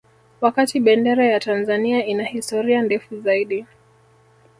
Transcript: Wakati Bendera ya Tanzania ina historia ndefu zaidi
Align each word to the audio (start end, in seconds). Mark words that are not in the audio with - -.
Wakati 0.41 0.79
Bendera 0.79 1.25
ya 1.25 1.39
Tanzania 1.39 2.05
ina 2.05 2.23
historia 2.23 2.81
ndefu 2.81 3.21
zaidi 3.21 3.65